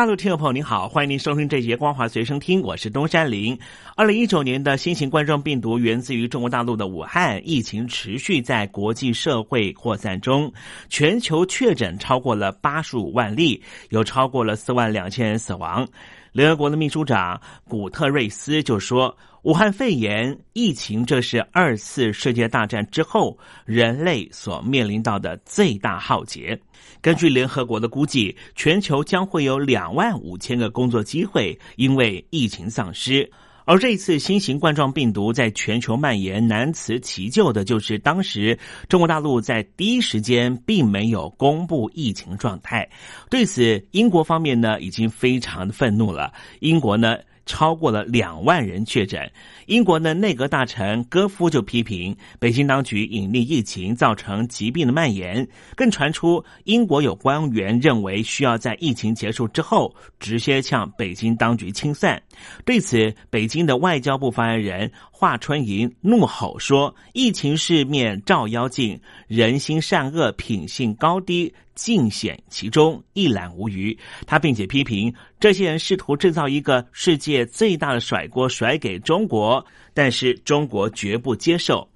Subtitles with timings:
[0.00, 3.58] 大陆听众朋友您好，欢迎您收听这节光华随身听，我是东山林。
[3.94, 10.50] 二零一九年的新型冠状病毒源自于中国大陆的武汉，疫情持续在国际社会扩散中，
[10.88, 15.86] 全球确诊超过了八十五万例，有超过了四万两千人死亡。
[16.32, 26.60] 联合国的秘书长古特瑞斯就说：“武汉肺炎疫情，这是二次世界大战之后人类所面临到的最大浩劫。
[27.00, 33.28] 根据联合国的估计，全球将会有两万五千个工作机会因为疫情丧失。”
[33.70, 42.90] 而这次新型冠状病毒在全球蔓延，难辞其咎的就是当时中国大陆在第一时间并没有公布疫情状态。
[43.30, 46.32] 对此，英国方面呢已经非常的愤怒了。
[46.58, 47.16] 英国呢？
[47.46, 49.28] 超过了两万人确诊，
[49.66, 55.48] 英国的内阁大臣戈夫就批评北京当局隐匿疫情，造成疾病的蔓延。
[55.74, 62.22] 更传出英国有官员认为需要在疫情结束之后直接向北京当局清算。
[62.64, 73.96] 对此，北京的外交部发言人华春莹怒吼说：“疫情是面照妖镜，人心善恶、品性高低。”尽显其中，一览无余。
[74.26, 81.88] 他并且批评这些人试图制造一个世界最大的甩锅甩给中国，但是中国绝不接受。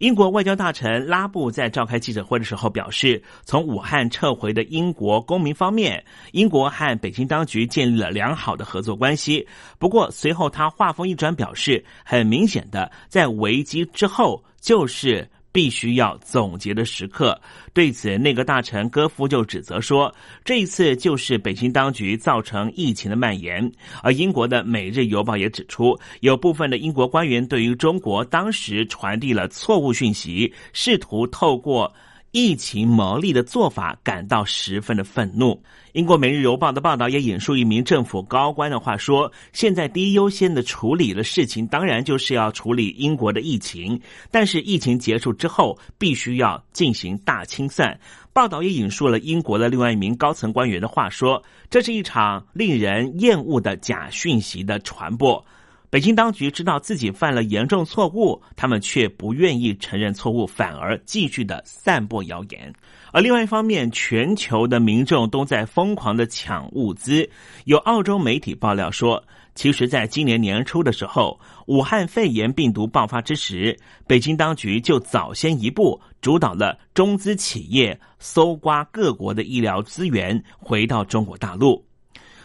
[0.00, 9.46] 英国外交大臣拉布在召开记者会的时候表示，从武汉撤回的英国公民方面，英国和北京当局建立了良好的合作关系。
[9.78, 15.28] 不过随后他话锋一转，表示很明显的，在危机之后就是。
[15.52, 17.40] 必须要总结的时刻。
[17.72, 23.70] 对此，内阁大臣戈夫就指责说，这一次就是北京当局造成疫情的蔓延。
[24.02, 31.92] 而英国的《每日邮报》也指出，有部分的英国官员对于中国当时传递了错误讯息，试图透过。
[32.32, 35.60] 疫情牟利的做法感到十分的愤怒。
[35.94, 44.00] 英国《每日邮报》的报道也引述一名政府高官的话说：“现在第一优先的处理的事情，当然就是要处理英国的疫情。
[44.30, 47.98] 但是疫情结束之后，必须要进行大清算。”
[48.32, 55.44] 报道也引述了英国的另外一名高层官员的话说：“这是一场令人厌恶的假讯息的传播。”
[55.90, 62.72] 北京当局知道自己犯了严重错误，他们却不愿意承认错误，反而继续的散播谣言。
[63.12, 67.28] 而另外一方面，全球的民众都在疯狂的抢物资。
[67.64, 69.20] 有澳洲媒体爆料说，
[69.56, 73.76] 其实在今年年初的时候，武汉肺炎病毒爆发之时，
[74.06, 81.84] 北京当局就早先一步主导了中资企业搜刮各国的医疗资源，回到中国大陆。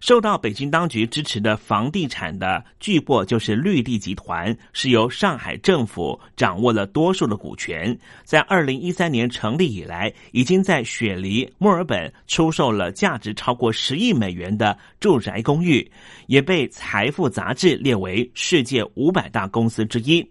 [0.00, 7.96] 受到北京当局支持的房地产的巨擘就是绿地集团，是由上海政府掌握了多数的股权。
[8.24, 15.90] 在二零一三年成立以来，已经在雪梨、墨尔本出售了价值超过十亿美元的住宅公寓，
[16.26, 20.26] 也被《财富》杂志列为世界五百大公司之一。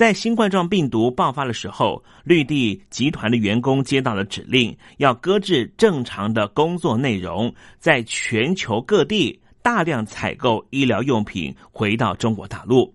[0.00, 12.94] 在新冠状病毒爆发的时候，绿地集团的员工接到了指令，要搁置正常的工作内容，在全球各地大量采购医疗用品回到中国大陆。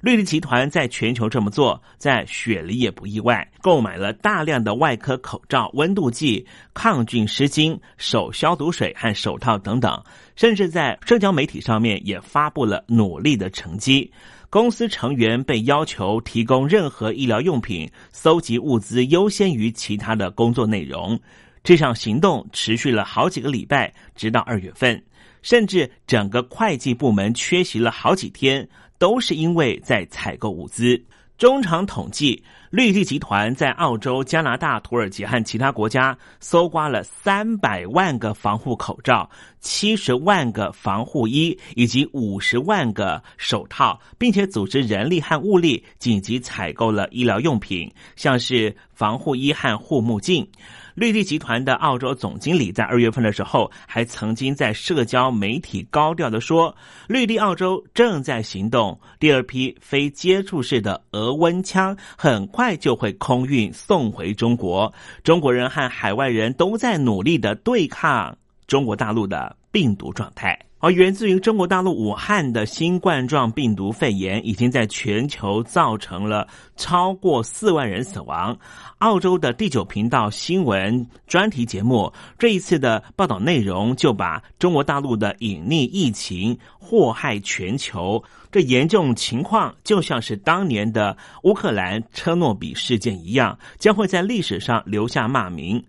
[0.00, 10.02] 绿地集团在全球这么做，在雪梨也不意外，购买了大量的外科口罩、温度计、抗菌湿巾、手消毒水和手套等等，
[10.36, 14.10] 甚至在社交媒体上面也发布了努力的成绩。
[14.54, 21.18] 公司成员被要求提供任何医疗用品，搜集物资优先于其他的工作内容。
[21.64, 25.02] 这场行动持续了好几个礼拜，直到二月份，
[25.42, 31.02] 甚至整个会计部门缺席了好几天，都是因为在采购物资。
[31.36, 32.40] 中场统计，
[32.70, 39.28] 绿地集团在澳洲、加拿大、土耳其和其他国家搜刮了三百万个防护口罩、
[39.58, 50.48] 七十万个防护衣以及五十万个手套，并且组织人力和物力紧急采购了医疗用品，像是防护衣和护目镜。
[50.94, 56.74] 绿地集团的澳洲总经理在二月份的时候，还曾经在社交媒体高调的说，
[57.08, 64.92] 绿地澳洲正在行动，第二批非接触式的额温枪很快就会空运送回中国。
[65.22, 68.36] 中国人和海外人都在努力的对抗
[68.66, 70.58] 中国大陆的病毒状态。
[70.84, 76.46] 而源自于中国大陆武汉的新冠状病毒肺炎，已经在全球造成了
[76.76, 78.54] 超过四万人死亡。
[78.98, 88.22] 澳洲的第九频道新闻专题节目这一次的报道内容，就把中国大陆的隐匿疫情祸害全球，
[88.52, 95.82] 这严重情况就像是当年的乌克兰车诺比事件一样，将会在历史上留下骂名。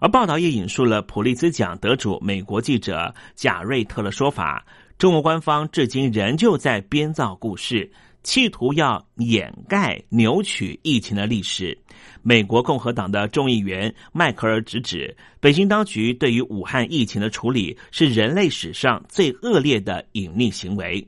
[0.00, 4.64] 而报道也引述了普利兹奖得主美国记者贾瑞特的说法：，
[4.98, 7.90] 中国官方至今仍旧在编造故事，
[8.22, 11.76] 企图要掩盖、扭曲疫情的历史。
[12.22, 21.06] 美国共和党的众议员迈克尔直指，北京当局对于武汉疫情的处理是人类史上最恶劣的隐匿行为。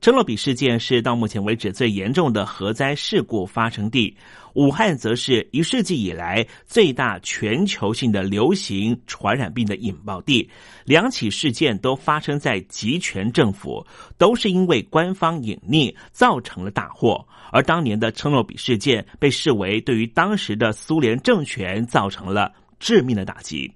[0.00, 4.14] 车诺比事件是到目前为止最严重的核灾事故发生地，
[4.54, 10.48] 武汉则是一世纪以来最大全球性的流行传染病的引爆地。
[10.84, 13.84] 两起事件都发生在集权政府，
[14.16, 17.26] 都是因为官方隐匿造成了大祸。
[17.50, 23.72] 而当年的车诺比事件被视为对于当时的苏联政权造成了致命的打击。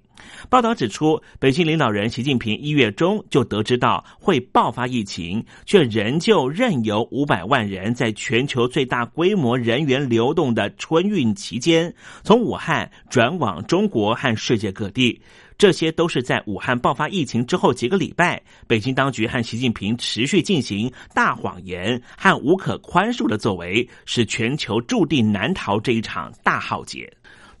[0.49, 15.21] 报道指出，北京领导人习近平一月中就得知到会爆发疫情，却仍旧任由五百万人在全球最大规模人员流动的春运期间，从武汉转往中国和世界各地。
[15.57, 27.07] 这些都是在武汉爆发疫情之后几个礼拜，北京当局和习近平持续进行大谎言和无可宽恕的作为，使全球注定难逃这一场大浩劫。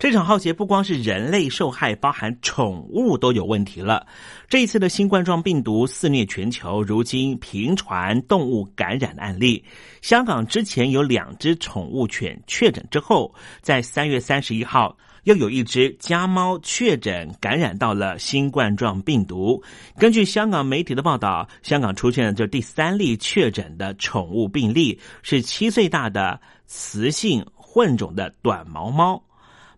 [0.01, 4.07] 这场浩劫不光是人类受害，包含宠物都有问题了。
[4.49, 9.63] 这一次的新冠状病毒肆虐全球，如今频传动物感染案例。
[10.01, 13.31] 香港之前有两只宠物犬确诊之后，
[13.61, 19.61] 在三月三十一号又有一只家猫确诊感染到了新冠状病毒。
[19.99, 29.23] 根据香港媒体的报道，香港出现了这第三例确诊的宠物病例，是七岁大的雌性混种的短毛猫。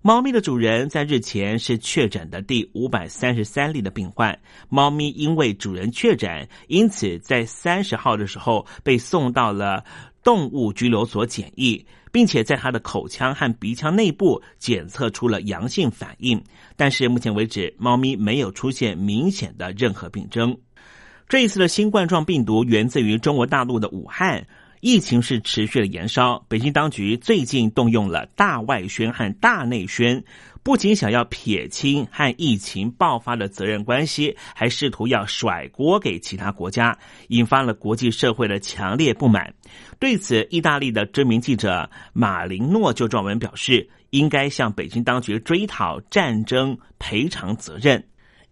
[0.05, 4.37] 猫咪的主人在日前是确诊的第五百三十三例的病患。
[4.67, 9.85] 猫咪因为主人确诊，因此在三十号的时候被送到了
[10.21, 16.43] 动物拘留所检疫，并且在它的口腔和鼻腔内部检测出了阳性反应。
[16.75, 20.57] 但是目前为止，猫咪没有出现明显的任何病征。
[21.29, 24.45] 这一次的新冠状病毒源自于中国大陆的武汉。
[24.83, 30.21] 疫情是持续的延烧，北京当局最近动用了大外宣和大内宣，
[30.61, 36.99] 不仅想要撇清和疫情爆发的责任关系，还试图要甩锅给其他国家，
[37.29, 39.53] 引发了国际社会的强烈不满。
[39.99, 48.03] 对此，意大利的知名记者马林诺就撰文表示，应该向北京当局追讨战争赔偿责任。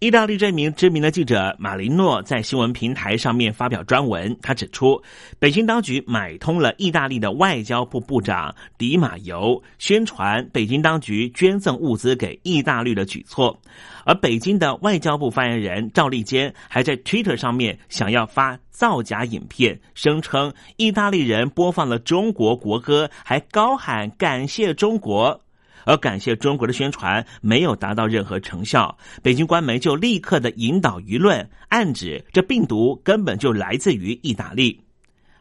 [0.01, 4.99] 意大利这名知名的记者马林诺在新闻平台上面发表专文，他指出，
[5.37, 13.55] 北京当局买通了意大利的外交部部长迪马尤，宣传北京当局捐赠物资给意大利的举措，
[14.03, 25.39] 而北京的外交部发言人赵立坚还在 Twitter 上面想要发造假影片，声称意大利人播放了中国国歌，还高喊感谢中国。
[25.85, 34.79] 而感谢中国的宣传没有达到任何成效，北京官媒就立刻的引导舆论，暗指这病毒根本就来自于意大利。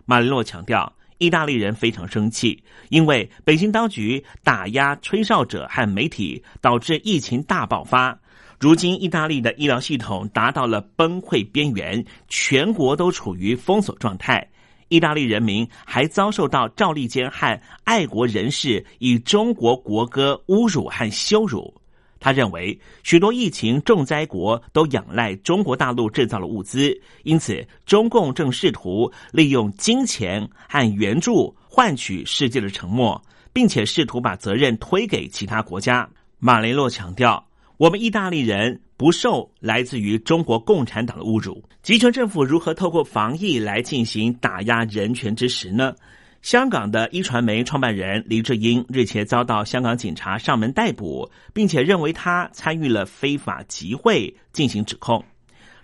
[0.04, 8.18] 马林诺强调，意大利人非常生气，因为北京当局打压吹哨者和媒体，导致疫情大爆发。
[8.59, 14.47] 如今，意大利的医疗系统达到了崩溃边缘，全国都处于封锁状态。
[14.90, 21.73] 意大利人民还遭受到赵立坚和爱国人士以中国国歌侮辱和羞辱。
[22.18, 36.06] 他认为，许多疫情重灾国都仰赖中国大陆制造了物资，因此中共正试图利用金钱和援助换取世界的沉默，并且试图把责任推给其他国家。
[36.38, 37.47] 马雷洛强调。
[37.78, 41.64] 我们意大利人不受来自于中国共产党的侮辱。
[41.80, 45.95] 集权政府如何透过防疫来进行打压人权之时呢？
[46.42, 55.25] 香港的一传媒创办人黎智英日前遭到香港警察上门逮捕，并且认为他参与了非法集会进行指控。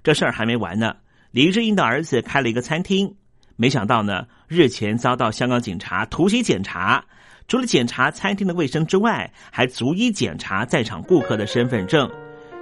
[0.03, 0.97] 这事儿还没完呢。
[1.31, 3.15] 黎智英的儿子开了一个餐厅，
[3.57, 7.03] 没想到呢，日前遭到香港警察突袭检查。
[7.49, 12.07] 除了检查餐厅的卫生之外，还逐一检查在场顾客的身份证。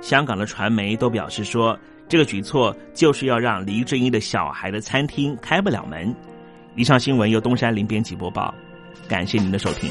[0.04, 1.78] 香港的传媒都表示说，
[2.10, 6.14] 这个举措就是要让黎智英的小孩的餐厅开不了门。
[6.76, 8.54] 以上新闻由东山林编辑播报，
[9.08, 9.90] 感谢您的收听。